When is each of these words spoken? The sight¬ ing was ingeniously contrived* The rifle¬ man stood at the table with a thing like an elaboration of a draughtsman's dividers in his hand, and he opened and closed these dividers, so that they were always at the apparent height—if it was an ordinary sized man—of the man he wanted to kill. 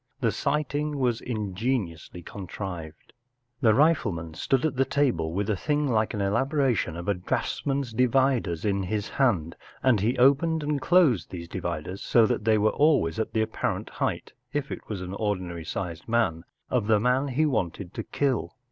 The 0.19 0.29
sight¬ 0.31 0.73
ing 0.73 0.97
was 0.97 1.21
ingeniously 1.21 2.23
contrived* 2.23 3.13
The 3.61 3.71
rifle¬ 3.71 4.11
man 4.11 4.33
stood 4.33 4.65
at 4.65 4.75
the 4.75 4.83
table 4.83 5.31
with 5.31 5.47
a 5.47 5.55
thing 5.55 5.87
like 5.87 6.15
an 6.15 6.21
elaboration 6.21 6.97
of 6.97 7.07
a 7.07 7.13
draughtsman's 7.13 7.93
dividers 7.93 8.65
in 8.65 8.81
his 8.81 9.09
hand, 9.09 9.55
and 9.83 9.99
he 9.99 10.17
opened 10.17 10.63
and 10.63 10.81
closed 10.81 11.29
these 11.29 11.47
dividers, 11.47 12.01
so 12.01 12.25
that 12.25 12.45
they 12.45 12.57
were 12.57 12.71
always 12.71 13.19
at 13.19 13.33
the 13.33 13.43
apparent 13.43 13.91
height—if 13.91 14.71
it 14.71 14.89
was 14.89 15.01
an 15.03 15.13
ordinary 15.13 15.63
sized 15.63 16.07
man—of 16.07 16.87
the 16.87 16.99
man 16.99 17.27
he 17.27 17.45
wanted 17.45 17.93
to 17.93 18.01
kill. 18.03 18.55